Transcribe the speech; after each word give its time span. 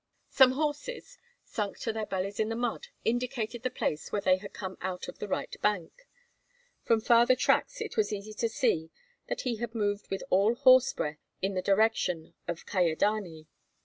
Some 0.31 0.53
horses, 0.53 1.19
sunk 1.43 1.77
to 1.81 1.93
their 1.93 2.07
bellies 2.07 2.39
in 2.39 2.49
the 2.49 2.55
mud, 2.55 2.87
indicated 3.05 3.61
the 3.61 3.69
place 3.69 4.11
where 4.11 4.23
he 4.23 4.37
had 4.37 4.51
come 4.51 4.79
out 4.81 5.07
on 5.07 5.13
the 5.19 5.27
right 5.27 5.55
bank. 5.61 6.07
From 6.81 7.01
farther 7.01 7.35
tracks 7.35 7.79
it 7.79 7.97
was 7.97 8.11
easy 8.11 8.33
to 8.33 8.49
see 8.49 8.89
that 9.27 9.41
he 9.41 9.57
had 9.57 9.75
moved 9.75 10.09
with 10.09 10.23
all 10.31 10.55
horse 10.55 10.91
breath 10.91 11.21
in 11.43 11.53
the 11.53 11.61
direction 11.61 12.33
of 12.47 12.65
Kyedani. 12.65 13.45